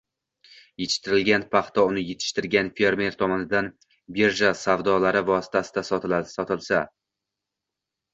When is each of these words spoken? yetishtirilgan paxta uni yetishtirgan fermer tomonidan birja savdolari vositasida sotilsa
yetishtirilgan 0.83 1.43
paxta 1.55 1.83
uni 1.89 2.03
yetishtirgan 2.07 2.71
fermer 2.79 3.17
tomonidan 3.19 3.67
birja 4.21 4.49
savdolari 4.63 5.23
vositasida 5.29 5.85
sotilsa 5.91 6.81